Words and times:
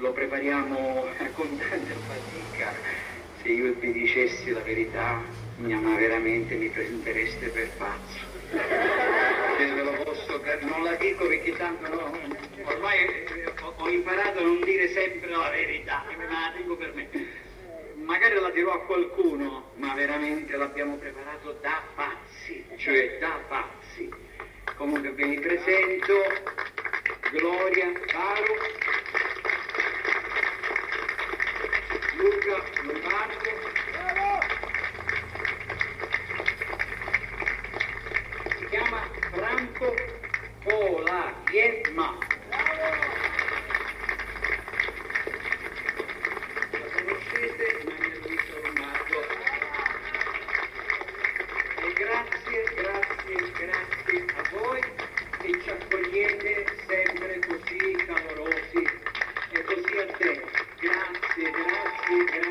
lo 0.00 0.12
prepariamo 0.12 1.06
con 1.34 1.58
tanta 1.58 1.94
fatica. 2.06 2.74
Se 3.42 3.48
io 3.48 3.72
vi 3.74 3.92
dicessi 3.92 4.50
la 4.50 4.60
verità, 4.60 5.22
ma 5.56 5.94
veramente 5.94 6.54
mi 6.56 6.68
prendereste 6.68 7.48
per 7.48 7.70
pazzo. 7.76 8.28
Ve 8.50 9.82
lo 9.82 9.92
posso, 10.02 10.42
non 10.62 10.82
la 10.82 10.94
dico 10.94 11.26
perché 11.26 11.56
tanto 11.56 11.88
no, 11.88 12.18
ormai 12.64 13.26
ho, 13.76 13.88
imparato 13.88 14.40
a 14.40 14.42
non 14.42 14.60
dire 14.62 14.88
sempre 14.88 15.30
la 15.30 15.50
verità, 15.50 16.04
ma 16.16 16.24
la 16.24 16.52
dico 16.56 16.76
per 16.76 16.94
me. 16.94 17.08
Magari 17.94 18.40
la 18.40 18.50
dirò 18.50 18.72
a 18.72 18.80
qualcuno, 18.80 19.70
ma 19.76 19.94
veramente 19.94 20.56
l'abbiamo 20.56 20.96
preparato 20.96 21.58
da 21.60 21.82
pazzi, 21.94 22.64
cioè 22.76 23.18
da 23.20 23.38
pazzi. 23.46 24.08
Comunque 24.76 25.12
ve 25.12 25.24
li 25.26 25.38
presento 25.38 26.14
Gloria 27.30 27.92
Caro, 28.06 28.54
Franco 39.80 39.96
Colaviema. 40.62 42.18
Lo 46.70 46.86
conoscete, 46.92 47.84
ma 47.86 47.94
ha 47.94 48.28
visto 48.28 48.60
Lombardo. 48.62 49.20
E 51.76 51.92
grazie, 51.94 52.64
grazie, 52.74 53.52
grazie 53.58 54.24
a 54.36 54.42
voi 54.52 54.82
che 55.40 55.60
ci 55.62 55.70
accogliete 55.70 56.66
sempre 56.86 57.38
così 57.46 58.04
calorosi 58.04 58.90
e 59.52 59.64
così 59.64 59.96
attenti. 59.96 60.58
Grazie, 60.78 61.50
grazie, 61.50 62.24
grazie. 62.24 62.49